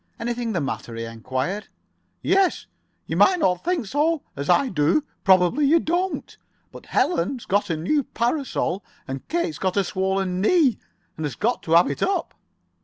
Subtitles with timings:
[0.19, 1.67] "Anything the matter?" he enquired.
[2.23, 2.65] "Yes.
[3.05, 4.23] You might not think so.
[4.35, 6.39] As I do, probably you wouldn't.
[6.71, 10.79] But Ellen's got a new parasol, and Kate's got a swollen knee,
[11.17, 12.33] and has got to have it up."